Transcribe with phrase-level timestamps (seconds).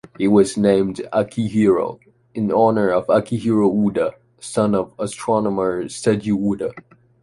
[0.17, 1.99] He was named Akihiro
[2.33, 6.71] in honor of Akihiro Ueda, son of astronomer Seiji Ueda.